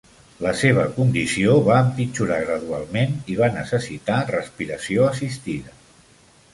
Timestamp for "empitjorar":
1.89-2.39